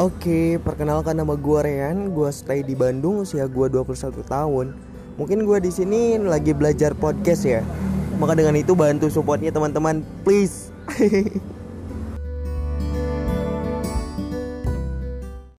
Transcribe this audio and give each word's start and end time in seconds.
Oke, 0.00 0.56
perkenalkan 0.64 1.12
nama 1.12 1.36
gue 1.36 1.60
Rean, 1.60 2.08
gue 2.16 2.32
stay 2.32 2.64
di 2.64 2.72
Bandung, 2.72 3.20
usia 3.20 3.44
gue 3.44 3.68
21 3.68 4.24
tahun. 4.24 4.72
Mungkin 5.20 5.44
gue 5.44 5.60
di 5.60 5.68
sini 5.68 6.16
lagi 6.16 6.56
belajar 6.56 6.96
podcast 6.96 7.44
ya. 7.44 7.60
Maka 8.16 8.32
dengan 8.32 8.56
itu 8.56 8.72
bantu 8.72 9.12
supportnya 9.12 9.52
teman-teman, 9.52 10.00
please. 10.24 10.72